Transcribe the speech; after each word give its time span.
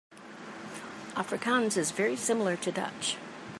Afrikaans 1.13 1.77
is 1.77 1.91
very 1.91 2.15
similar 2.15 2.55
to 2.57 2.71
Dutch. 2.71 3.17